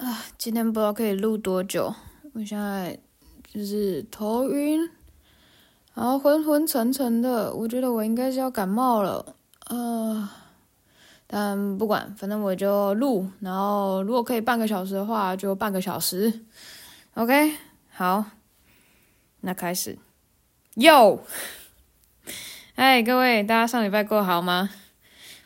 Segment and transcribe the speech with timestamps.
[0.00, 1.94] 啊，今天不知道可以录多久。
[2.32, 2.98] 我现在
[3.52, 4.80] 就是头晕，
[5.92, 7.52] 然后昏昏沉沉的。
[7.52, 9.36] 我觉得我应该是要感冒了。
[9.66, 10.46] 啊，
[11.26, 13.28] 但不管，反正我就录。
[13.40, 16.46] 然后如果可以半个小时的话，就半个小时。
[17.12, 17.52] OK，
[17.90, 18.24] 好，
[19.40, 19.98] 那开始。
[20.76, 21.20] Yo，
[22.74, 24.70] 嗨，各位，大家上礼拜过好吗？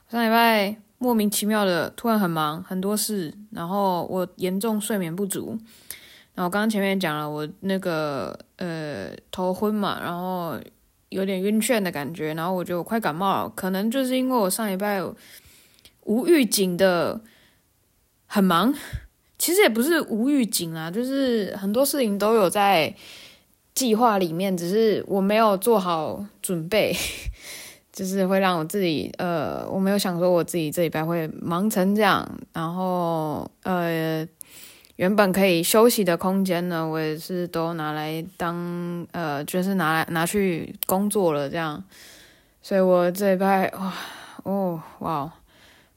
[0.08, 0.83] 上礼拜。
[0.98, 5.58] 莫名其妙的，突然很忙，很多事，然后我严重睡眠不足，
[6.34, 10.58] 然后刚刚前面讲了我那个呃头昏嘛，然后
[11.10, 15.02] 有点晕眩的感觉，然后我觉得我快感冒了，可能就是因为我上礼拜
[16.04, 17.20] 无预警的
[18.26, 18.72] 很忙，
[19.38, 22.94] 其实也不是无预警啊，就是很多事情都有在
[23.74, 26.96] 计划里面，只是我没有做好准备。
[27.94, 34.26] 就是会让我自己，呃，我没有想说我自己这礼拜会忙成这样，然后，呃，
[34.96, 41.84] 原本可以休息的空间呢，我也是都拿来当，呃，就是拿来拿去工作了这样，
[42.60, 43.94] 所以我这礼拜，哇，
[44.42, 45.32] 哦，哇，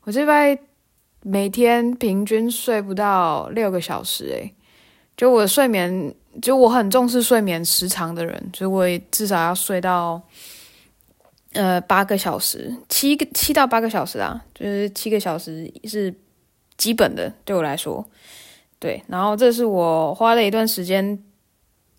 [0.03, 0.59] 我这礼拜
[1.23, 4.53] 每天平均睡不到六个小时，诶，
[5.17, 10.21] 就我睡眠，就我很重视睡眠时长的人，就我至少要睡到。
[11.57, 16.13] 呃，八个小时，七个七到八个小时啊，就是七个小时是
[16.77, 18.05] 基本的，对我来说，
[18.77, 19.01] 对。
[19.07, 21.17] 然后这是我花了一段时间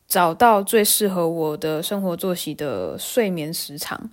[0.06, 4.08] 找到最适合我的生活作息的睡眠时长。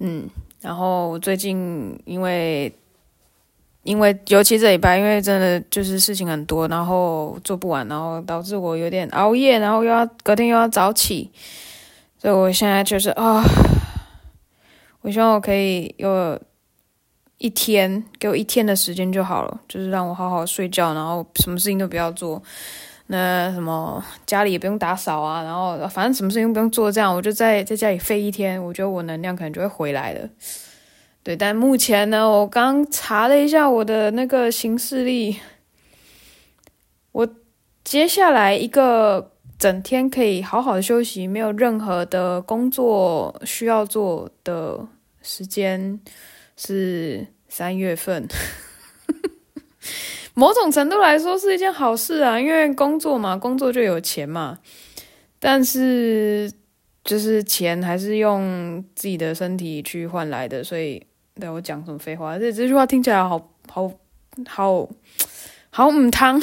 [0.00, 0.28] 嗯，
[0.60, 2.74] 然后最近因为
[3.84, 11.30] 因为尤其这礼拜，因为真的就是事情很多，然后做不完，然后导致我有点熬夜，然后又要隔天又要早起，
[12.18, 13.44] 所以我现在就是啊。
[15.04, 16.40] 我希望我可以有
[17.36, 22.42] 一天，给我一天的时间就好了，就是让我好好睡觉，然后什么事情都不要做。
[23.08, 30.26] 那什么家里也不用打扫啊，然后反正什么事情都不用做，这样我就在在家里废一天，我觉得我能量可能就会回来了。
[31.22, 35.36] 对，但目前呢，我刚查了一下我的那个行事历，
[37.12, 37.28] 我
[37.84, 39.32] 接下来一个。
[39.56, 44.86] 整天可以好好的休息，没有任何的工作需要做的
[45.24, 45.98] 时间
[46.56, 48.28] 是三月份。
[50.34, 54.58] 某种程度来说是一件好事啊，因为工作嘛，工作就有钱嘛。
[55.38, 56.50] 但是
[57.04, 61.00] 就是钱还是用自己的身体去换来的，所以
[61.38, 62.38] 对我讲什么废话？
[62.38, 63.92] 这这句话听起来好好
[64.46, 64.88] 好
[65.70, 66.42] 好母汤。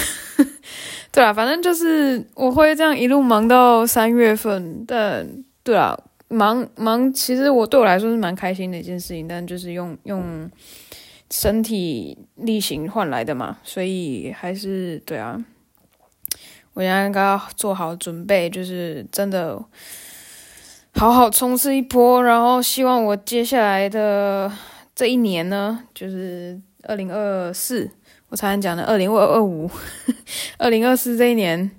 [1.12, 4.86] 对啊，反正就是我会这样一路忙到三月份。
[4.88, 5.28] 但
[5.64, 6.00] 对啊，
[6.32, 10.50] 忙忙其实我对我来说是蛮开心的一件事情，但就是用用
[11.30, 15.44] 身体力行换来的嘛，所以还是对啊。
[16.74, 19.62] 我现在应该要做好准备，就是真的
[20.94, 24.50] 好好冲刺一波，然后希望我接下来的
[24.96, 27.92] 这一年呢，就是二零二四。
[28.30, 29.70] 我才能讲的二零二五、
[30.58, 31.70] 二零二四这一年，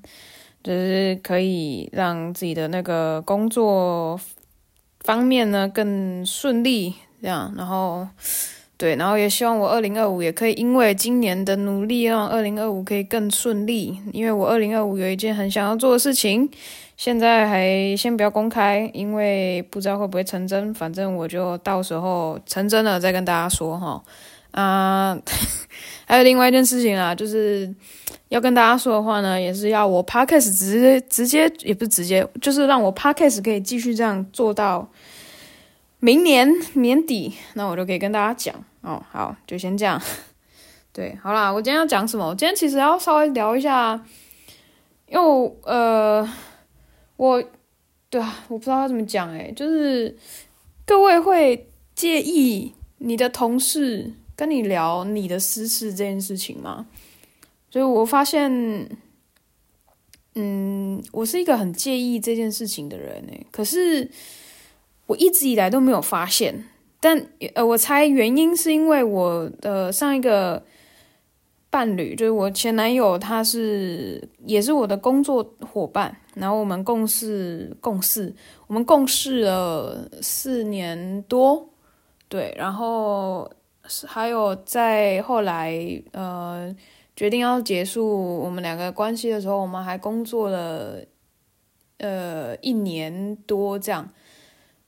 [0.63, 4.21] 就是可以让自己的那个工作
[5.05, 8.07] 方面呢更顺利，这样，然后
[8.77, 14.01] 对，然后也希望我二零二五也可以因为今年的努力，让二零二五可以更顺利。
[14.13, 16.51] 因为我二零二五有一件很想要做的事情，
[16.97, 20.75] 现在还先不要公开，因为不知道会不会成真。
[20.75, 24.03] 反正我就到时候成真了再跟大家说哈。
[24.53, 25.19] 啊。
[26.13, 27.75] 还有另外一件事情啊，就是
[28.29, 34.87] 要跟大家说的话呢，也是要我 Podcast 直接直接也不是直接，就是让我 Podcast 可以继续这样做到
[36.01, 39.03] 明年年底，那我就可以跟大家讲哦。
[39.11, 39.99] 好，就先这样。
[40.93, 42.27] 对，好啦，我今天要讲什么？
[42.29, 43.99] 我今天其实要稍微聊一下，
[45.09, 46.31] 因为我呃，
[47.17, 47.43] 我
[48.11, 50.15] 对啊，我不知道要怎么讲诶，就是
[50.85, 56.87] 各位会介意你的同事跟你聊你的私事这件事情吗？
[57.71, 58.89] 所以我发现，
[60.35, 63.47] 嗯，我是一个很介意这件事情的人诶。
[63.51, 64.11] 可是
[65.07, 66.65] 我一直以来都没有发现，
[67.01, 70.63] 但呃，我猜原因是因为我的上一个
[71.71, 78.35] 伴侣，就是我前男友，他是也是我的工作伙伴，然后我们共事共事，
[78.67, 81.71] 我们共事了四年多，
[82.29, 83.51] 对，然后。
[84.07, 85.75] 还有在后来，
[86.13, 86.75] 呃，
[87.17, 91.05] 决定要结束我们两个关系的时候，我们还工作了，
[91.99, 94.09] 呃，一年多这样。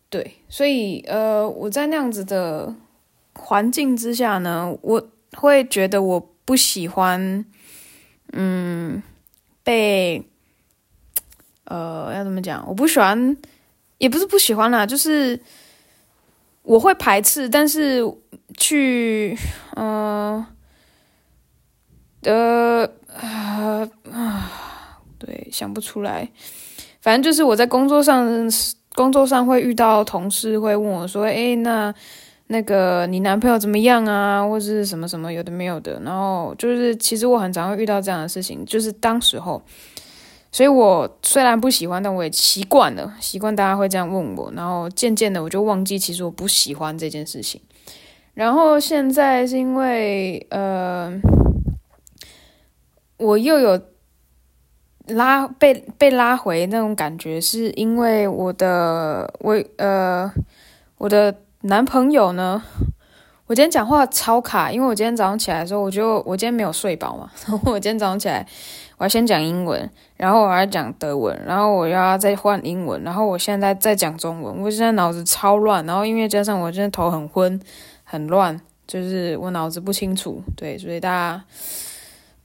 [0.08, 2.74] 对，所以呃，我在那样子的
[3.34, 7.44] 环境之下呢，我会觉得我不喜欢
[8.32, 9.02] 嗯，
[9.64, 10.24] 被，
[11.64, 12.64] 呃，要怎么讲？
[12.68, 13.36] 我不喜欢，
[13.98, 15.40] 也不是不喜欢啦，就是
[16.62, 18.00] 我会排斥，但是
[18.56, 19.36] 去，
[19.76, 20.46] 嗯、
[22.22, 24.50] 呃，呃，啊啊，
[25.18, 26.28] 对，想不出来。
[27.00, 28.26] 反正就是我在工作上，
[28.94, 31.94] 工作上会遇到同事会问我说：“诶，那
[32.46, 34.46] 那个你男朋友怎么样啊？
[34.46, 39.62] 或者是什么什么有的没有的。”然后就是其实我很常会遇到这样的事情，就是当时候，
[40.50, 44.50] 所以我虽然不喜欢，但我也习惯了，习惯大家会这样问我。
[44.56, 47.60] 然后渐渐的我就忘记，其实我不喜欢这件事情。
[48.34, 51.12] 然后现在是因为呃，
[53.16, 53.80] 我又有。
[55.08, 60.32] 拉被被拉回那种感觉，是因为我的我呃
[60.96, 62.62] 我的男朋友呢，
[63.46, 68.46] 我今天讲话超卡，因为我今天早上起来的时候，我就我今天没有睡饱嘛，然 后我今天早上起来，
[68.96, 77.60] 我要先讲英文，然后我要讲德文，然后我要再换英文，然后我现在在讲中文，我现在脑子超乱，然后因为加上我现在头很昏
[78.14, 81.44] 很乱，就是我脑子不清楚，对，所以大家。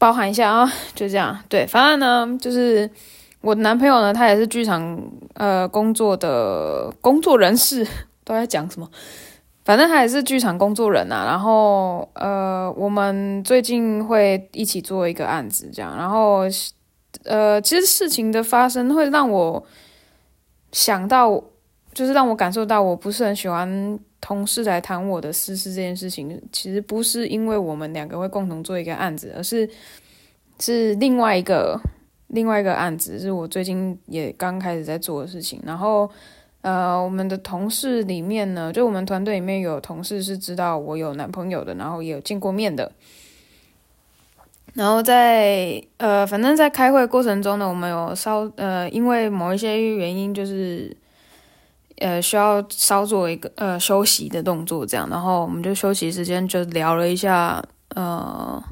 [0.02, 1.38] 包含一下啊，就这样。
[1.50, 2.90] 对，反正呢，就是
[3.42, 4.98] 我男朋友呢，他也是剧场
[5.34, 7.86] 呃工作的工作人士，
[8.24, 8.90] 都在讲什么？
[9.66, 11.26] 反正他也是剧场工作人啊。
[11.26, 15.94] 然后呃，我们最近会一起做一个案子，这样。
[15.98, 16.44] 然后
[17.26, 19.62] 呃，其实事情的发生会让我
[20.72, 21.44] 想到，
[21.94, 24.00] 就是让我感受到，我不是很喜欢。
[24.22, 29.70] 同事来谈我的私事这件事情，其实不是因为我们两个会共同做一个案子，而是
[30.60, 31.80] 是另外一个
[32.28, 35.62] 另外一个案子，是我最近也刚开始在做的事情。
[35.66, 36.10] 然后，
[36.62, 42.92] 呃，我们的同事里面呢，就我们团队里面有同事是知道我有男朋友的，然后也有见过面的。
[44.74, 50.96] 然后在呃，反正在开会过程中呢，我们有稍呃，因为某一些原因，就是。
[52.00, 58.64] 呃，需要稍做一个呃休息的动作，这样，然后我们就休息时间就聊了一下，呃，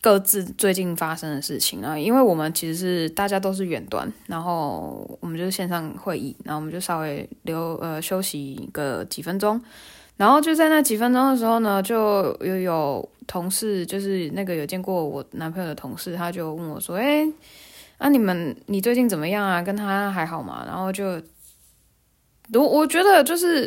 [0.00, 1.96] 各自最近发生的事情啊。
[1.96, 9.60] 因为我们其实是大家都是远端，然后我们就是线上会议，然后我们就稍微留呃休息个几分钟，
[10.16, 17.24] 然后就在那几分钟的时候呢，就有有同事，就是那个有见过我男朋友的同事，他就问我说：“哎，
[17.98, 19.62] 啊你们你最近怎么样啊？
[19.62, 21.22] 跟他还好吗？”然后就。
[22.52, 23.64] 我我觉得就是，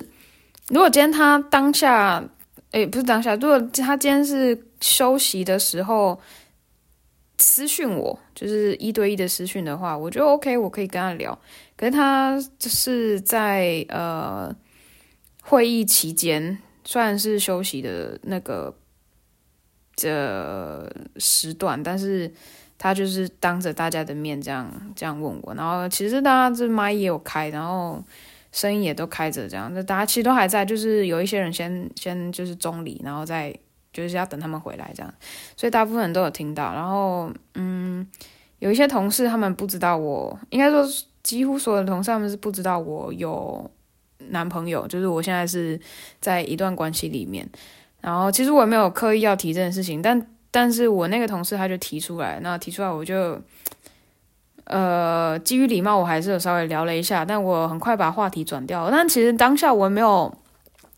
[0.69, 2.23] 如果今天他当下，
[2.71, 6.19] 诶，不是当下，如果他今天是休息的时候
[7.37, 11.37] 私讯我，就是一对一的私讯的话，我觉得 OK，我可以跟他聊。
[11.75, 14.55] 可是他就是在呃
[15.43, 18.73] 会议期间，虽然是休息的那个
[19.95, 22.31] 这时段，但是
[22.77, 28.01] 他就是当着大家的面这样这样问我，然后其实大家这麦也有开，然后。
[28.51, 33.55] 声音也都开着，这样，那大家其实都还在，就是有一些人先先就是中离，然后再
[33.93, 35.13] 就是要等他们回来这样，
[35.55, 36.73] 所以大部分人都有听到。
[36.73, 38.07] 然后，嗯，
[38.59, 40.83] 有一些同事他们不知道我，应该说
[41.21, 43.69] 几乎所有的同事他们是不知道我有
[44.29, 45.79] 男朋友，就是我现在是
[46.19, 47.47] 在一段关系里面。
[48.01, 53.39] 然后，其实我也没有刻意要提这件事情，但但是我那个同事他就提出来，那提出来我就。
[54.69, 58.89] 呃，基于礼貌，我还是有稍微聊了一下，但我很快把话题转掉。
[58.91, 60.31] 但其实当下我没有，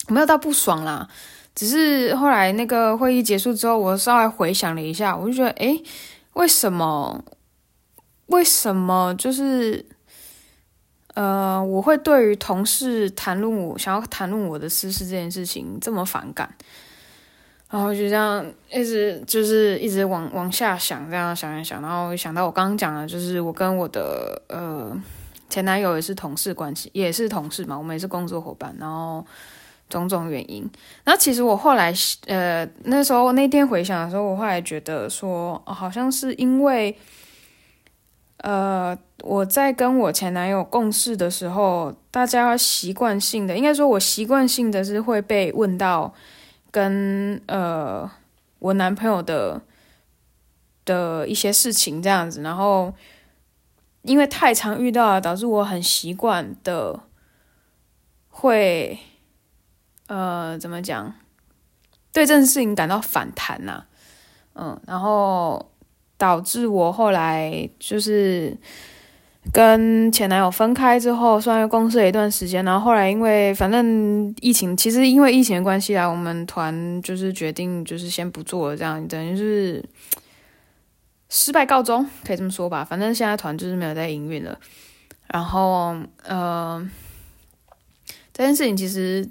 [0.09, 1.07] 没有到不爽啦，
[1.55, 5.81] 只是后来那个会议结束之后，我稍微回想了一下，我就觉得，诶，
[6.33, 7.23] 为什么？
[8.27, 9.15] 为什么？
[9.17, 9.85] 就是，
[11.13, 16.53] 呃，我会对于同事谈论我想要谈论我的私事这件事情这么反感。
[17.71, 24.91] 然后就这样一直就是一直往往下想，这样想一想，然后想到我刚刚讲的，就是我跟我的呃
[25.49, 29.25] 前男友也是同事关系，也是同事嘛，我们也是工作伙伴，然后
[29.89, 30.69] 种种原因。
[31.05, 31.93] 然后其实我后来
[32.27, 36.93] 呃那时候那天回想的时候，我后来觉得说，好像是因为
[38.39, 46.13] 呃我在跟我前男友共事的时候，大家习惯性的，应该说我习惯性的是会被问到。
[46.71, 48.09] 跟呃
[48.59, 49.61] 我男朋友的
[50.85, 52.93] 的一些事情这样子，然后
[54.01, 57.01] 因为太常遇到了，导致我很习惯的
[58.29, 58.97] 会
[60.07, 61.13] 呃怎么讲，
[62.13, 63.85] 对这件事情感到反弹呐、
[64.55, 65.71] 嗯，然后
[66.17, 68.57] 导致我后来就是。
[69.51, 79.83] 跟前男友分开之后，算是共事了一段时间，然后后来因为反正疫情，其实因为疫情的关系啊，我们团就是决定就是先不做了，这样等于是
[81.29, 82.85] 失败告终，可以这么说吧。
[82.85, 84.57] 反正现在团就是没有在营运了。
[85.27, 86.85] 然后，呃，
[88.33, 89.27] 这件事情其实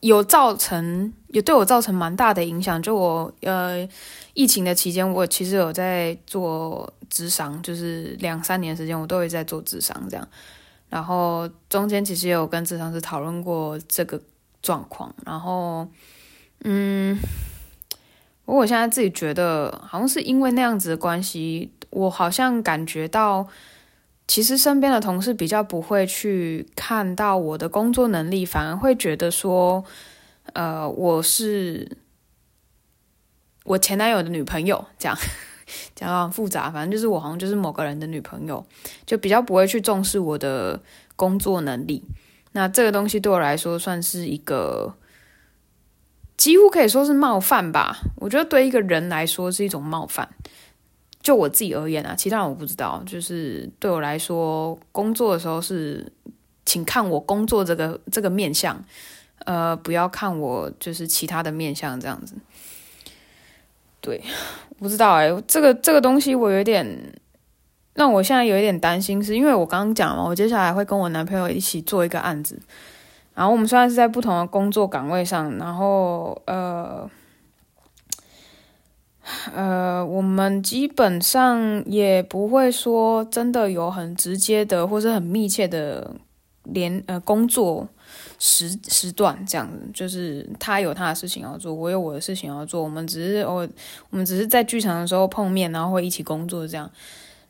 [0.00, 2.80] 有造成，有对我造成蛮大的影响。
[2.82, 3.88] 就我，呃，
[4.36, 10.28] 疫情的期间，我其实有在做咨商，就是两三年时间，我都会在做咨商这样。
[10.90, 14.20] 然后中间其实有跟咨商师讨论过这个
[14.60, 15.12] 状况。
[15.24, 15.88] 然后，
[16.64, 17.18] 嗯，
[18.44, 23.48] 不过我现在自己觉得，好像是因为那样子的关系，我好像感觉到。
[24.28, 29.84] 其实身边的同事比较不会去看到我的工作能力，反而会觉得说，
[30.52, 31.96] 呃，我是
[33.66, 35.18] 我前男友的女朋友，这样
[35.94, 38.64] 讲到很复杂，反正就是我好像就是某个人的女朋友，
[39.04, 40.80] 就比较不会去重视我的
[41.16, 42.04] 工作能力。
[42.52, 44.94] 那这个东西对我来说算是一个
[46.36, 47.98] 几乎可以说是冒犯吧。
[48.16, 50.28] 我觉得对一个人来说是一种冒犯。
[51.20, 53.02] 就我自己而言啊，其他人我不知道。
[53.04, 56.12] 就是对我来说，工作的时候是，
[56.64, 58.80] 请看我工作这个这个面相，
[59.44, 62.36] 呃，不要看我就是其他的面相这样子。
[64.06, 64.22] 对，
[64.78, 67.12] 不知道哎、这个这个东西我有点
[67.94, 72.56] 让我现在有一点担心，是因为我刚刚讲了，我接下来会跟我男朋友一起做一个案子，
[73.34, 77.10] 然后我们虽然是在不同的工作岗位上，然后呃。
[79.52, 86.14] 呃，我们基本上也不会说真的有很直接的或是很密切的
[86.62, 87.88] 连呃工作
[88.38, 93.68] 时时段这样子，就是他有他的事情要做，我有我的事情要做，我们只是我
[94.10, 96.90] 我们只是在剧场的时候碰面，然后会一起工作这样。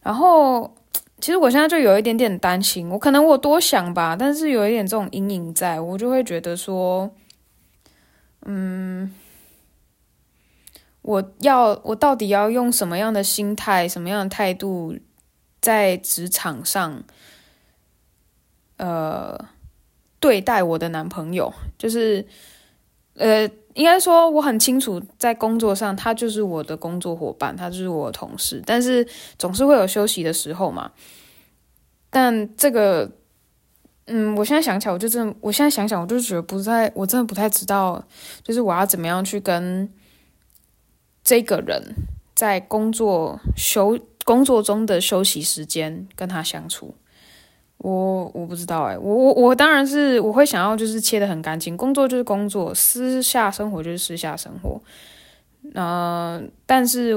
[0.03, 0.75] 然后
[1.21, 7.11] 其实我现在就有一点点担心，我可能我多想吧，但是有一点这种阴影在，我就会觉得说，
[8.45, 9.13] 嗯。
[11.03, 14.97] 我要，我到底要用什么样的心态、什么样的态度，
[15.61, 17.05] 在职场上，
[18.77, 19.39] 呃，
[20.21, 21.53] 对待我的男朋友？
[21.79, 22.27] 就是，
[23.15, 29.07] 呃，应该说我很清楚，在工作上，他就是我的工作伙伴，他就是我的同事，但是
[29.39, 30.93] 总是会有休息的时候嘛。
[32.11, 33.11] 但这个，
[34.07, 38.05] 嗯，我现在想起来，我就真的，我现在想想，我就觉得不太，我真的不太知道，
[38.43, 39.91] 就是我要怎么样去跟。
[41.29, 41.83] 这个人
[42.37, 46.95] 在工作休工作中的休息时间跟他相处，
[47.89, 54.81] 我我不知道哎，我我我当然是我会想要就是切得很干净，工作就是工作，私下生活就是私下生活。
[55.73, 57.15] 嗯、但是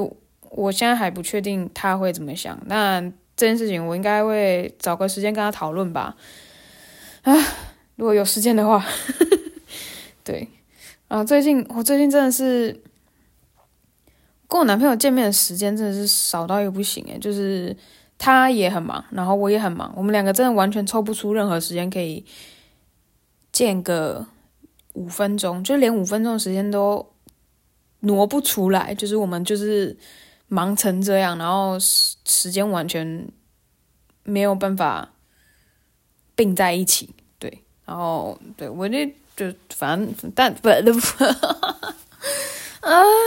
[0.51, 2.59] 我现在还不确定他会怎么想。
[2.67, 3.01] 那
[3.35, 6.15] 这件事情我应该会找个时间跟他讨论吧。
[7.23, 7.33] 啊，
[7.95, 8.85] 如果有时间的话，
[10.23, 10.47] 对
[11.07, 12.79] 啊，最近我最近真的是。
[14.47, 17.75] 跟我男朋友见面的时间真的是少到又不行诶，就是
[18.19, 22.23] 他也很忙，然后我也很忙，我们两个真的完全抽不出任何时间可以
[23.53, 24.27] 见个
[24.93, 27.13] 五分钟，就连五分钟的时间都
[28.01, 29.97] 挪不出来，就是我们就是
[30.47, 33.25] 忙成这样，然后时时间完全
[34.23, 35.09] 没有办法
[36.35, 39.05] 并在一起，对，然后对我那
[39.37, 41.25] 就反正但不不
[42.81, 42.93] 啊。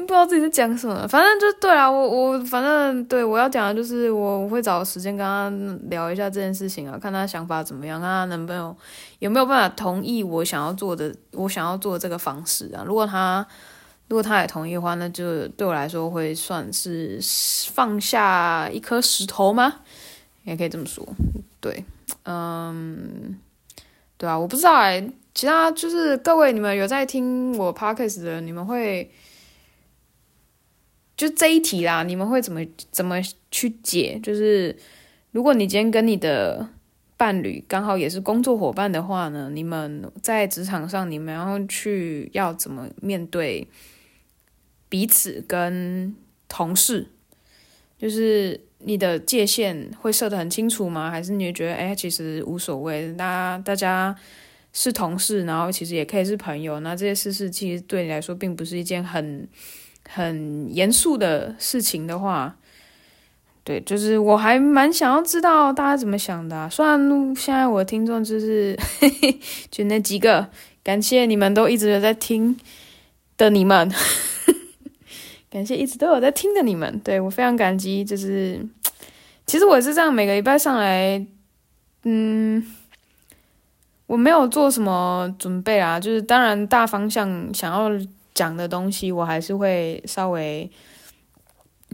[0.00, 5.48] 不知道自己在讲什么，反正就对啊，我我反正对我要讲的就是我我会找时间跟他
[5.88, 8.76] 聊一下这件事情啊，看他想法怎么样，看他能不能有，
[9.20, 12.82] 有没有办法同意我想要做的，我想要做这个方式啊。
[12.86, 13.46] 如果他
[14.08, 17.18] 如果他也同意的话，那就对我来说会算是
[17.72, 19.76] 放下一颗石头吗？
[20.44, 21.06] 也可以这么说。
[21.60, 21.84] 对，
[22.24, 23.38] 嗯，
[24.18, 29.10] 对啊，我不知道哎、其他就是各位你们有在听我 podcast 的，你们会。
[31.16, 33.16] 就这一题啦，你们会怎么怎么
[33.50, 34.20] 去解？
[34.22, 34.76] 就是
[35.30, 36.68] 如果你今天跟你的
[37.16, 43.66] 伴侣刚好也是工作伙伴的话呢，你们在职场上你们要去要怎么面对
[44.90, 46.14] 彼此跟
[46.48, 47.08] 同事？
[47.96, 51.10] 就是你的界限会设得很清楚吗？
[51.10, 54.14] 还是你觉得哎，其实无所谓，大家大家
[54.74, 59.48] 是同事，然后其实也可以是朋友，那这些事事其实对你来说并不是一件很。
[60.08, 62.56] 很严肃的事情的话，
[63.64, 66.70] 对，就是我还蛮想要知道大家怎么想的。
[66.70, 66.98] 虽然
[67.34, 68.78] 现在我的听众就是，
[69.70, 70.48] 就那几个，
[70.84, 72.56] 感谢你们都一直有在听
[73.36, 73.92] 的你们，
[75.50, 78.04] 感谢一直都有在听的你们，对，我非常感激。
[78.04, 78.64] 就是
[79.46, 81.26] 其实我是这样，每个礼拜上来，
[82.04, 82.64] 嗯，
[84.06, 87.90] 我没有做什么准备啊，就是当然大方向想要。
[88.36, 90.70] 讲的东西我还是会稍微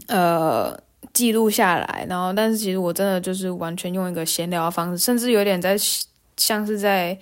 [0.07, 0.77] 呃
[1.13, 5.77] 记录下来，然后但是其实我真的就是完全用一个闲聊的方式，甚至有点在
[6.35, 7.17] 像是在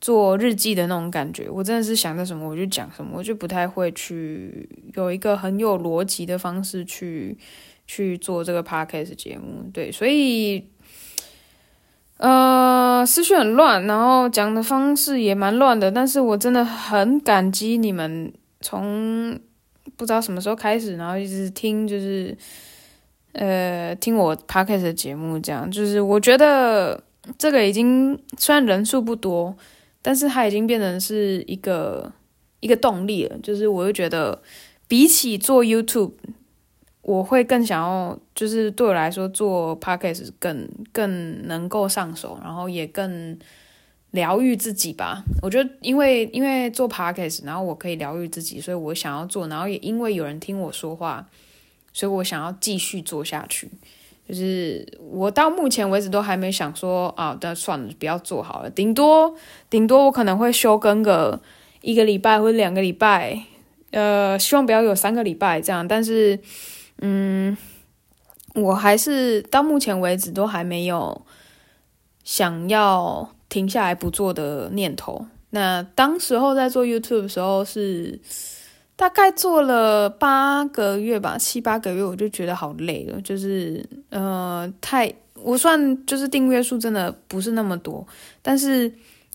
[0.00, 1.48] 做日记的那种感觉。
[1.48, 7.38] 我真的是想到什么我就讲什么，我就不太会去有一个很有逻辑的方式去
[7.86, 9.70] 去做这个 podcast 节目。
[9.72, 10.68] 对，所以。
[12.22, 19.38] 呃，思绪很乱，然后讲的方式也蛮乱的，但是我真的很感激你们从
[19.96, 22.36] 不知道什么时候开始，然后一直听，就是
[23.32, 27.02] 呃听我 podcast 的节目，这样就是我觉得
[27.38, 29.56] 这个已经虽然人数不多，
[30.02, 32.12] 但是它已经变成是一个
[32.60, 34.40] 一个动力了，就是我就觉得
[34.86, 36.12] 比起做 YouTube。
[37.02, 43.36] 我会更想要，就是对我来说做 podcast 更更能够上手，然后也更
[44.12, 45.22] 疗愈自己吧。
[45.42, 51.26] 我觉得，因为因为做 podcast，然后我可以疗愈自己，所以我想要做，然后也因为有人听我说话，
[51.92, 53.70] 所以我想要继续做下去。
[54.28, 58.70] 就是我到目前为止都还没想说啊，那算了，不要做好了。
[58.70, 59.34] 顶多
[59.68, 61.40] 顶多我可能会休更个
[61.82, 63.42] 一个礼拜或者两个礼拜，
[63.90, 66.38] 呃，希望不要有三个礼拜这样，但是。
[67.02, 67.56] 嗯，
[68.54, 71.22] 我还是到目前为止都还没有
[72.24, 75.26] 想要停下来不做的念头。
[75.50, 78.18] 那当时候在做 YouTube 的时候是
[78.96, 88.06] 大概做了八个月吧，七八个月我就觉得好累了，就是呃太我算就是订阅数真的不是那么多，
[88.40, 88.90] 但是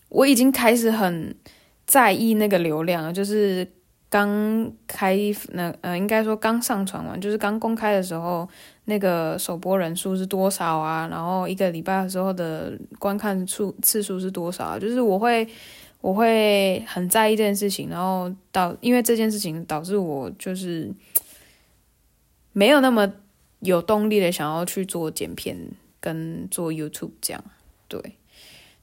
[0.08, 1.32] 我已经开始很
[1.86, 3.64] 在意那个流量了，就是。
[4.08, 5.18] 刚开
[5.50, 8.48] 那呃，应该说刚上传完，就是刚公开的时候，
[8.86, 11.06] 那个首播人数是多少啊？
[11.08, 14.78] 然后一个礼拜的时候的观看数次数是多少啊？
[14.78, 15.46] 就是我会
[16.00, 20.90] 我会很在意这件事情，然后导因为这件事情导致我就是
[22.52, 23.12] 没有那么
[23.60, 25.56] 有动力的想要去做剪片
[26.00, 27.44] 跟做 YouTube 这样，
[27.88, 28.00] 对。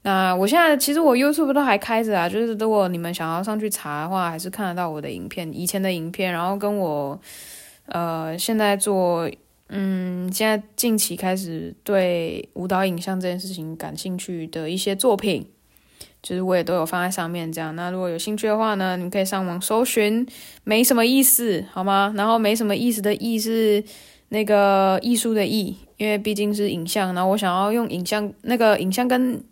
[0.05, 7.17] 那我现在其实我 YouTube 都还开着啊，就是如果你们想要上去查的话，还是看得到我的影片，以前的影片，然后跟我
[7.85, 9.29] 呃现在做，
[9.75, 15.49] 嗯，现在近期开始对舞蹈影像这件事情感兴趣的一些作品，
[16.21, 17.75] 就是我也都有放在上面这样。
[17.75, 20.23] 那如果有兴趣的话呢，你可以上网搜寻，
[20.63, 22.13] 没什么意思，好吗？
[22.15, 23.83] 然后没什么意思的意是
[24.29, 29.43] 那个艺术的艺，因为毕竟是影像，然后我想要用影像那个影像跟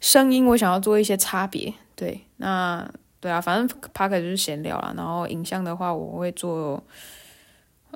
[0.00, 4.94] 声音我想要做一些差别，对，那对啊，反正他就是闲聊啦。
[4.96, 6.82] 然后影像的话，我会做，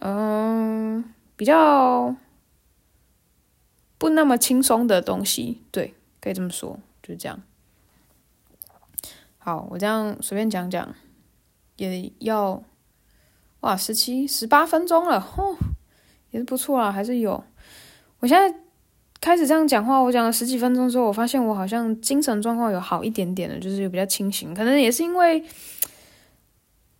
[0.02, 1.02] 嗯，
[1.40, 2.14] 比较
[3.96, 7.40] 不那么轻松的东西，对，可以这么说，就是这样。
[9.38, 10.94] 好，我这样随便讲讲，
[11.76, 12.62] 也要
[13.60, 15.56] 哇，十七、十八分钟了，哦，
[16.30, 17.42] 也是不错啊，还是有。
[18.18, 18.58] 我现在。
[19.22, 24.54] 开始这样讲话，我讲了十几分钟之后，我发现我好像精神状况有好一点点了，就是有比较清醒。
[24.54, 25.44] 可能也是因为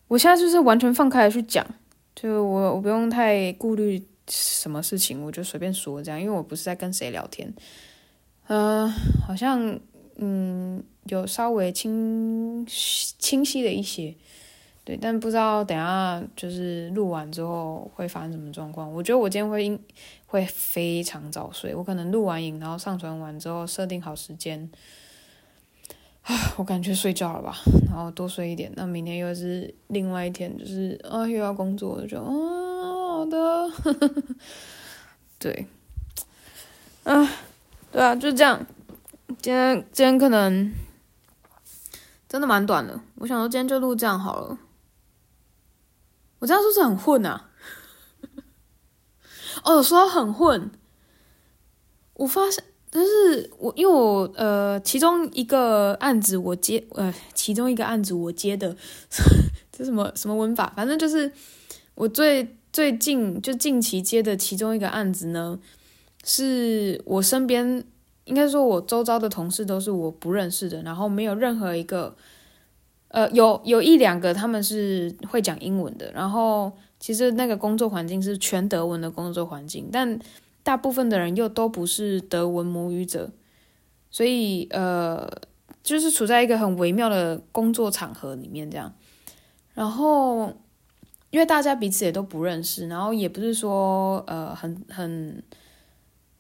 [0.07, 1.67] 我现在就是完全放开了去讲，
[2.15, 7.53] 就我我不用太顾虑什么事情，我就随便说这样，因为我不是在跟谁聊天。
[8.47, 8.89] 嗯、
[9.27, 9.79] 好像
[10.17, 14.15] 嗯有稍微清清晰了一些，
[14.85, 18.93] 对，但不知道等下就是录完之后会发生什么状况。
[18.93, 19.79] 我觉得我今天会应。
[20.31, 24.71] 会非常早睡，我可能录完影，然后上传完之后设定好时间，
[26.23, 27.57] 啊，我感觉睡觉了吧，
[27.89, 32.31] 然后多睡一点，那明天又是另外一天，就是啊又要工作，就啊
[33.21, 33.71] 好的，
[35.39, 35.67] 对，
[37.05, 37.29] 啊，
[37.93, 38.67] 对啊，就这样，
[39.43, 40.73] 今天今天可能
[42.27, 44.59] 真的蛮短的，我想说今天就录这样好了，
[46.39, 47.51] 我这样是不是很混啊？
[49.65, 50.71] 哦，说很混，
[52.15, 58.75] 我发现，但是我因为我呃，其中一个案子我接，呃，其中一个案子我接的，
[59.71, 60.73] 这什么什么文法？
[60.75, 61.31] 反正就是
[61.95, 65.59] 我最最近就近期接的其中一个案子呢，
[66.25, 67.85] 是我身边
[68.25, 72.17] 应该说我周遭的同事都是我不认识的，然后没有任何一个，
[73.09, 76.73] 呃，有有一两个他们是会讲英文的，然后。
[76.99, 80.19] 其实那个工作环境是全德文的工作环境，但
[80.63, 83.31] 大部分的人又都不是德文母语者，
[84.11, 85.27] 所以呃，
[85.83, 88.95] 就是处在一个很微妙的工作场合里面这样。
[89.73, 90.53] 然后，
[91.31, 95.43] 因为大家彼此也都不认识，然后也不是说呃很很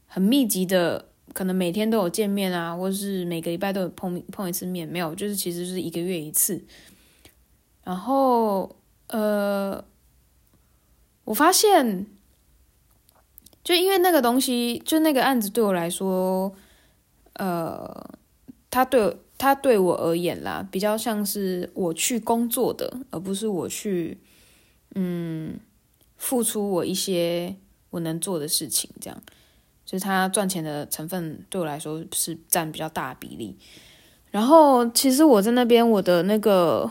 [0.06, 6.62] 很密集的，可能每天都有见面啊，或者是每个礼拜都有碰碰一次面，没有，就是其实就是一个月一次。
[7.84, 8.76] 然后
[9.08, 9.84] 呃。
[11.24, 12.06] 我发现
[13.62, 16.52] 就因为那个东西，就那个案子对我来说，
[17.34, 18.10] 呃，
[18.68, 24.18] 他对他对我而言啦，比较像是我去工作的，而不是我去
[24.94, 25.58] 嗯
[26.16, 27.56] 付出我一些
[27.90, 29.22] 我能做的事情，这样。
[29.84, 33.56] 就是他赚钱的成分对我来说是占比较大的比例。
[34.30, 36.90] 然后其实我在那边，我的那个。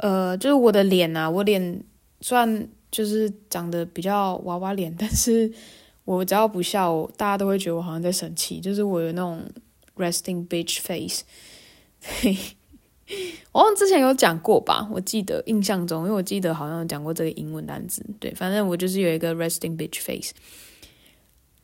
[0.00, 1.82] 呃，就是我的脸啊，我脸
[2.20, 5.52] 虽然就是长得比较娃娃脸， 但是
[6.04, 9.42] 我只要不笑，大家都会觉得我好像在生气，就是我有那种
[9.96, 11.24] resting bitch face。
[12.00, 12.38] 对，
[13.52, 18.04] 我好像之前有讲过吧，我记得印象中，因为我记得好像讲过这个英文单词。
[18.20, 20.32] 对，反正我就是有一个 resting bitch face。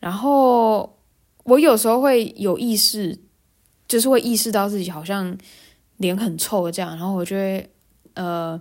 [0.00, 0.98] 然后
[1.44, 3.18] 我有时候会有意识，
[3.86, 5.36] 就是会意识到自己好像
[5.98, 7.70] 脸很臭这样，然后我就会。
[8.16, 8.60] 呃，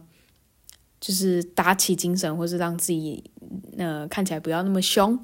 [1.00, 3.24] 就是打起精神，或是让自己
[3.78, 5.16] 呃看起来不要那么凶，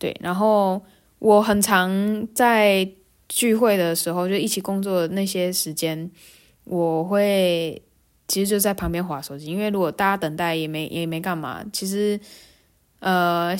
[0.00, 0.12] 对。
[0.20, 0.84] 然后
[1.20, 2.90] 我很常在
[3.28, 6.10] 聚会的时候，就一起工作的那些时间，
[6.68, 7.82] 我会
[8.28, 12.20] 其实就在旁边划手机，因为如果大家等待也没也没干嘛，其实
[13.00, 13.56] 呃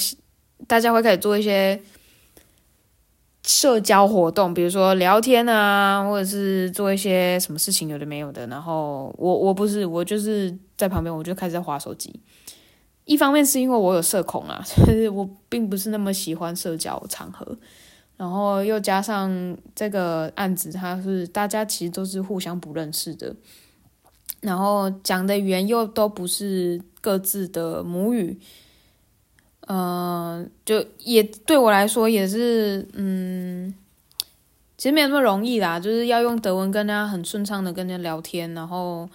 [0.66, 1.80] 大家会开始做一些。
[3.44, 8.46] 社交活动，比如说聊天啊，或者是做一些什么事情，有的没有的。
[8.48, 12.20] 然后我我不是，我就是在旁边，我就开始在划手机。
[13.06, 17.56] 一方面是因为我有社恐啊， 就是我并不是那么喜欢社交场合。
[18.18, 23.34] 然后又加上这个案子，它是大家其实都是互相不认识的，
[24.40, 28.38] 然后讲的语言又都不是各自的母语。
[29.70, 33.72] 嗯、呃，就也对我来说也是，嗯，
[34.76, 35.78] 其实没那么容易啦。
[35.78, 39.08] 就是要用德文跟人家很顺畅的跟人家聊天，然后，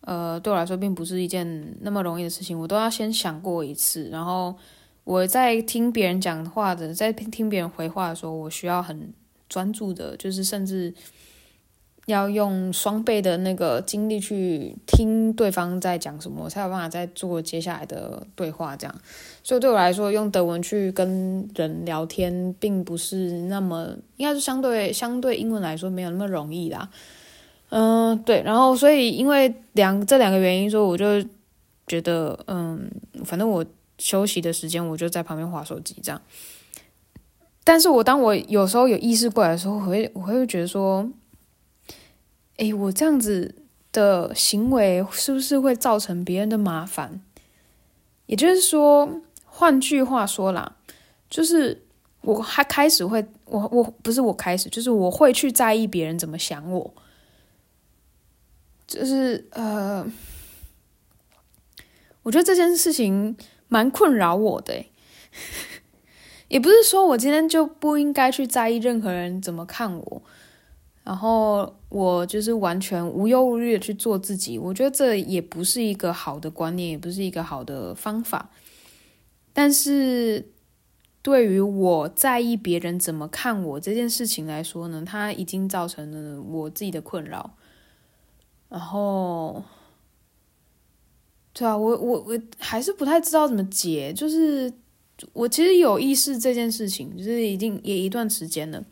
[0.00, 2.58] 呃，对我来说并不是一件那么容易的事情。
[2.58, 4.56] 我都要先想过一次，然后
[5.04, 9.12] 我在听别人讲话的，在听别人回话的时候，我需要很
[9.48, 10.92] 专注的，就是甚至。
[12.06, 18.76] 要用双倍的那个精力去听对方在讲什么，我才有办法再做接下来的对话。
[18.76, 18.94] 这样，
[19.42, 26.90] 所以对我来说，用德文去跟人聊天，并不是那么，应该是相对相对英文来说没有那么容易啦。
[27.70, 28.42] 嗯，对。
[28.42, 31.24] 然后，所以因为两这两个原因，说我就
[31.86, 32.86] 觉得，嗯，
[33.24, 33.64] 反正我
[34.04, 36.20] 休息的时间，我就在旁边划手机这样。
[37.64, 41.10] 但是我当我有时候有意识过来的时候，我会我会觉得说。
[42.58, 43.52] 诶，我这样子
[43.90, 47.20] 的行为是不是会造成别人的麻烦？
[48.26, 50.76] 也就是说，换句话说啦，
[51.28, 51.82] 就是
[52.20, 56.94] 我还开始会，我我不是我开始，就是我会去在意别人怎么想我，
[58.86, 60.06] 就是呃，
[62.22, 63.36] 我觉得这件事情
[63.68, 64.84] 蛮困扰我的。
[66.48, 70.22] 也不是说我今天就不应该去在意任何人怎么看我。
[71.02, 78.50] 然后我就是完全无忧无虑的去做自己，我觉得这也不是一个好的观念，也不是一个好的方法。
[79.52, 80.48] 但是
[81.20, 87.50] 对于我在意别人怎么看我这件事情来说呢，它已经造成了我自己的困扰。
[88.70, 89.62] 然后，
[91.54, 94.12] 对啊，我我我还是不太知道怎么解。
[94.12, 94.70] 就是
[95.32, 98.84] 我其实有意识这件事情，就是已经也一段时间了。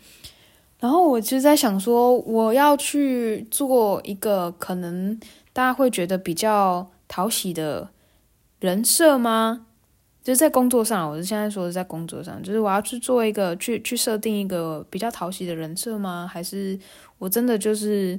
[0.78, 5.18] 然后我其实在想说，我要去做一个可能
[5.52, 7.90] 大家会觉得比较讨喜的
[8.60, 9.66] 人设吗？
[10.22, 16.30] 就是在工作上，我是现在说的在工作上，就是我要去做一个去去设定一个比较讨喜的人设吗？
[16.32, 16.78] 还是
[17.18, 18.18] 我真的就是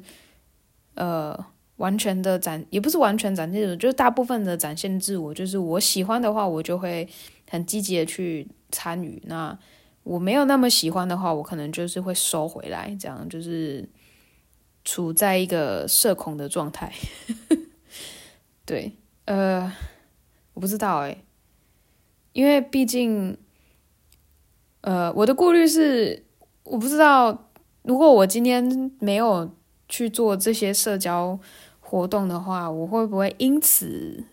[0.96, 1.38] 呃
[1.84, 7.06] 完全的展，也不是完全展现，就是大部分的展现自我，就是我喜欢的话，我就会
[7.50, 9.22] 很积极的去参与。
[9.26, 9.58] 那
[10.04, 13.86] 我没有那么喜欢的话，我可能就是会收回来，这样就是
[14.86, 16.94] 处在一个社恐的状态。
[18.66, 18.94] 对，
[19.26, 19.70] 呃，
[20.54, 21.26] 我不知道诶，
[22.32, 23.38] 因为毕竟，
[24.80, 26.24] 呃，我的顾虑是，
[26.64, 27.50] 我不知道
[27.82, 29.54] 如果我今天没有
[29.90, 31.38] 去做这些社交
[31.94, 34.24] 活动的话，我会不会因此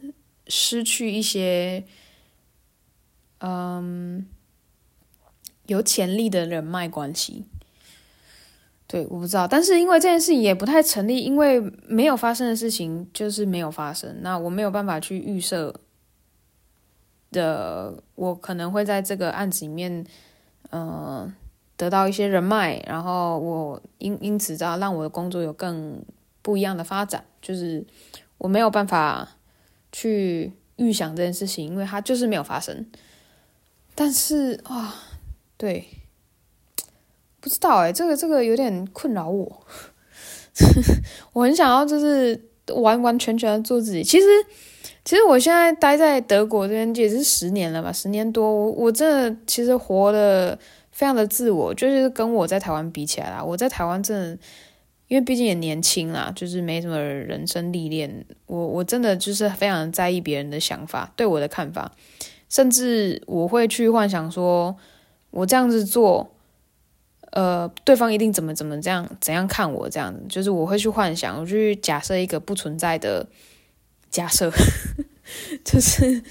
[0.47, 1.85] 失去一些，
[3.41, 4.27] 嗯。
[5.67, 7.45] 有潜力的人脉关系，
[8.89, 15.73] 对，我不知道，但是因为这件事情也不太成立，因为没有发生的事情就是没有发生，那我没有办法去预设
[17.31, 20.05] 的，我可能会在这个案子里面，
[20.73, 21.33] 嗯、
[21.77, 26.03] 得到一些人脉，然后我因因此知道让我的工作有更
[26.43, 27.85] 不一样的发展，就是
[28.39, 29.37] 我没有办法
[29.93, 32.87] 去预想这件事情，因为它就是没有发生。
[33.95, 34.95] 但是啊，
[35.59, 35.87] 对，
[37.41, 39.67] 不知道哎，这个这个有点困扰我。
[41.35, 44.03] 我很想要就是完完全全的做自己。
[44.03, 44.27] 其实，
[45.05, 50.59] 其实我现在待在德国这边也是十年了吧，十年多，我我真的其实活得
[50.91, 54.39] 非常的自我，就是跟我在台湾比起来啦，我在台湾真的。
[55.11, 58.25] 因为毕竟也年轻啦，就是没什么人生历练。
[58.47, 61.91] 我我真的就是非常在意别人的想法，对我的看法，
[62.49, 64.77] 甚至我会去幻想说，
[65.33, 66.33] 我这样子做，
[67.33, 73.27] 呃，对方一定怎么怎么这样怎样看我这样子，就是我会去幻想，我去假设一个不存在的
[74.11, 74.49] 假设，
[75.67, 76.23] 就是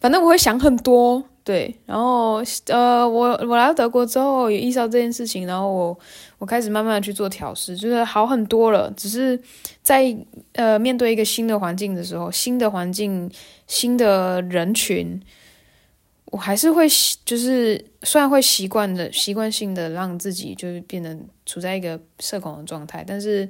[0.00, 1.28] 反正我会想很多。
[1.46, 5.96] 对，然后呃，我我来到德国之后也意识到这件事情，然后我
[6.38, 8.92] 我开始慢慢的去做调试，就是好很多了。
[8.96, 9.40] 只是
[9.80, 10.12] 在
[10.54, 13.30] 呃面对一个新的环境的时候，新的环境、
[13.68, 15.22] 新的人群，
[16.32, 16.88] 我还是会
[17.24, 23.48] 就是虽然会习惯的习惯性的让自己就是变得处在一个社恐的状态，但是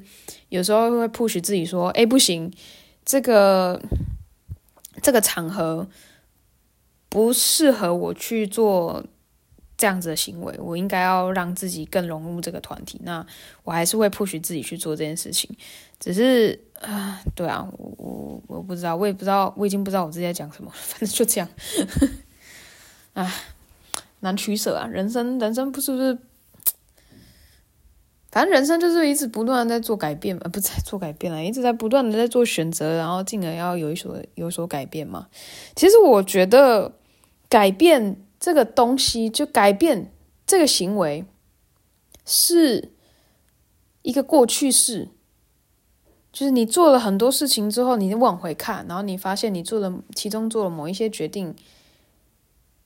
[0.51, 2.53] 有时候会 push 自己说，哎，不行，
[3.07, 3.81] 这个
[5.01, 5.89] 这个场合。
[7.17, 9.03] 不适合我去做
[9.79, 13.01] 这样子的行为，我应该要让自己更融入这个团体。
[13.05, 13.27] 那
[13.65, 15.51] 我还是会 push 自己去做这件事情，
[15.99, 21.49] 只是啊，对啊，我我我不知道，我也不知道，我已经不知道我自己在讲什么，反正就这样。
[23.15, 23.33] 啊，
[24.21, 26.19] 难取舍啊，人生人生不是不是，
[28.31, 35.29] 反正人生就是一直不断的在做改变，呃，不是在做改变啊，一直在不断的在做选择，然后进而要有一所有所改变嘛。
[35.75, 36.93] 其实我觉得。
[37.49, 40.13] 改变这个东西，就改变
[40.47, 41.25] 这个行为，
[42.25, 42.91] 是
[44.03, 45.09] 一个过去式。
[46.33, 51.55] 就是你做了很多事情之后，你往回看，然后你发现你做了其中做了某一些决定，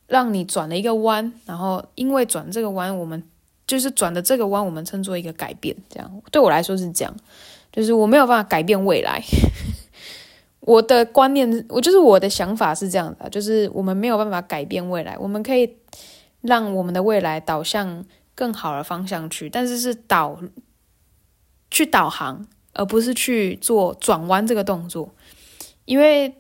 [0.07, 3.21] 让你转了一个弯，然后因为转这个弯，我们
[3.67, 5.77] 就是转的这个弯，我们称作一个改变。
[5.89, 7.13] 这样对我来说是这样，
[7.73, 9.21] 就是我没有办法改变未来。
[10.61, 15.77] 我的观念，我就是我的想法是这样的，就是我们没有办法改变未来，我们可以
[16.43, 20.39] 让我们的未来导向更好的方向去，但是是导
[21.71, 25.15] 去导航，而不是去做转弯这个动作，
[25.87, 26.35] 因为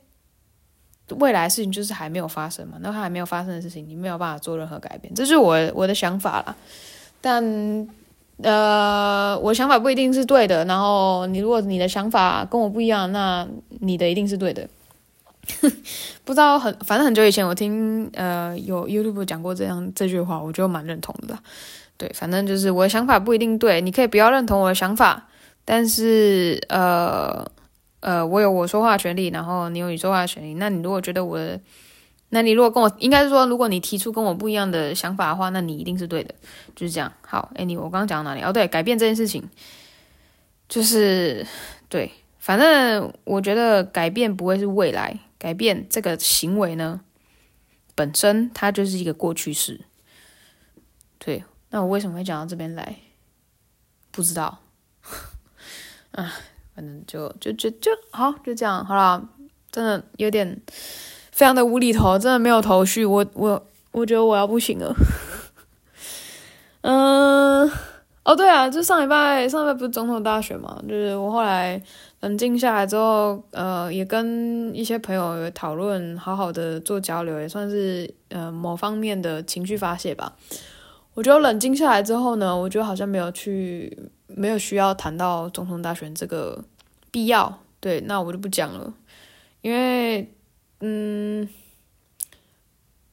[1.16, 6.54] 未来事情就是还没有发生嘛，那它还没有发生的事情，你没有办法做任何改变，这是我我的想法啦，
[7.20, 7.88] 但。
[8.42, 10.64] 呃，我想法不一定是对的。
[10.64, 13.46] 然后你如果你的想法跟我不一样，那
[13.80, 14.68] 你的一定是对的。
[16.24, 21.36] 不知道很，反正很久以前我听呃有 YouTube 讲过这样这句话，我觉得蛮认同的。
[21.96, 25.28] 对，反正就是我的想法不一定对，你可以不要认同我的想法，
[25.64, 27.44] 但是呃
[28.00, 30.54] 呃，我有我说话的权利，然后你有你说话的权利。
[30.54, 31.58] 那你如果觉得我的
[32.32, 36.32] 那你如果跟我，应该是说，如果你提出跟我不一样的想法的话，那你一定是对的，
[36.76, 37.12] 就是这样。
[37.22, 38.42] 好，哎，你我刚刚讲到哪里？
[38.42, 39.42] 哦，对，改变这件事情，
[40.68, 41.44] 就是
[41.88, 47.00] 对，反正我觉得改变不会是未来，改变这个行为呢，
[47.96, 49.80] 本身它就是一个过去式。
[51.18, 52.96] 对，那我为什么会讲到这边来？
[54.12, 54.60] 不知道，
[56.12, 56.32] 啊，
[56.76, 59.28] 反正就就就就好，就这样，好了，
[59.72, 60.62] 真的有点。
[61.40, 63.02] 非常的无厘头，真的没有头绪。
[63.02, 64.94] 我我我觉得我要不行了。
[66.82, 67.66] 嗯，
[68.24, 70.78] 哦对啊，就上礼拜上礼拜不是总统大选嘛？
[70.86, 71.82] 就是我后来
[72.20, 80.34] 冷静下来之后，呃，也跟一些朋友讨论，好好的做交流，也算是呃某方面的情绪发泄吧。
[81.14, 86.62] 我觉得冷静下来之后呢，我觉得好像没有去没有需要谈到总统大选这个
[87.10, 87.60] 必要。
[87.80, 88.92] 对，那我就不讲了，
[89.62, 90.30] 因为。
[90.80, 91.46] 嗯，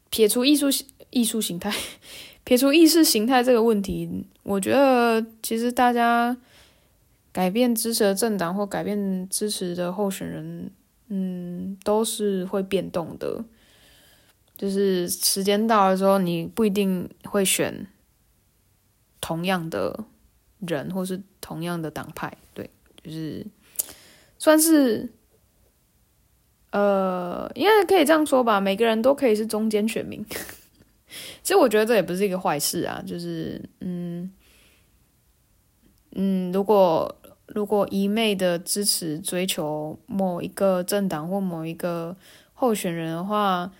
[0.09, 0.67] 撇除艺术
[1.09, 1.73] 艺术形态，
[2.45, 6.35] 撇除意识形态这个问题，我觉得其实大家
[7.33, 10.71] 改变支持的政党或改变支持的候选人，
[11.09, 13.43] 嗯，都是会变动的。
[14.57, 17.85] 就是时间到了之后，你不一定会选
[19.19, 20.05] 同样的
[20.59, 22.35] 人，或是同样的党派。
[22.53, 22.69] 对，
[23.03, 23.45] 就是
[24.39, 25.11] 算是。
[26.77, 30.23] 呃，应该可以这样说吧，每个人都可以是中间选民。
[31.41, 34.31] 其实我觉得这也不是一个坏事啊，就是嗯
[36.11, 37.15] 嗯，如果
[37.47, 42.15] 如果一昧的支持追求某一个政党或某一个
[42.53, 43.71] 候选人的话，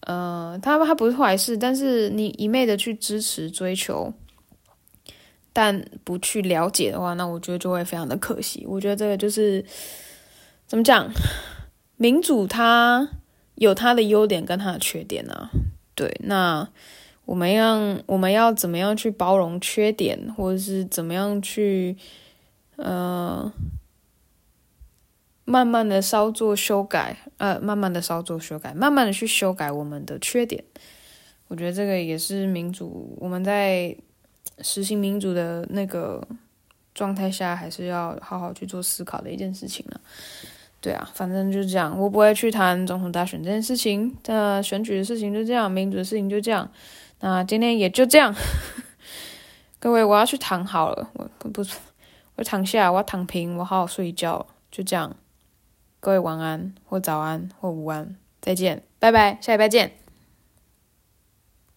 [0.00, 4.12] 呃，他他不是坏事，但是你一昧的去支持追求，
[5.52, 8.64] 但不去了解的话，那我觉得就会非常的可惜。
[8.66, 9.64] 我觉得这个就是
[10.66, 11.08] 怎么讲？
[11.98, 13.10] 民主它
[13.56, 15.50] 有它的优点跟它的缺点啊，
[15.94, 16.66] 对，那
[17.24, 21.96] 我们要我们要怎么样去包容缺点，或者是怎么样去
[22.76, 23.52] 呃
[25.44, 30.64] 慢慢的稍作修改，呃，慢慢的稍作修改，慢慢的去修改我们的缺点。
[31.48, 33.96] 我觉得这个也是民主，我们在
[34.60, 36.26] 实行民主的那个
[36.94, 40.00] 状态下，还是要好好去做思考的一件事情了。
[40.80, 46.70] 对啊，反正就是这样，我不会去谈总统大选这件事情，那选举的事情就这样，民主的事情就这样。
[47.20, 48.34] 那今天也就这样，
[49.80, 51.64] 各位，我要去躺好了，我不，
[52.36, 55.16] 我躺下，我要躺平，我好好睡一觉，就这样。
[56.00, 60.07] 各位晚安，或早安，或午安，再见，拜拜，下礼拜见。